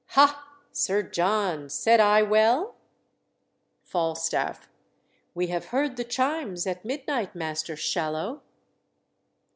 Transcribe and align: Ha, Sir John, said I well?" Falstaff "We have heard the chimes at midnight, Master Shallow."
Ha, 0.17 0.47
Sir 0.71 1.03
John, 1.03 1.69
said 1.69 1.99
I 1.99 2.23
well?" 2.23 2.73
Falstaff 3.83 4.67
"We 5.35 5.49
have 5.49 5.65
heard 5.65 5.95
the 5.95 6.03
chimes 6.03 6.65
at 6.65 6.83
midnight, 6.83 7.35
Master 7.35 7.75
Shallow." 7.75 8.41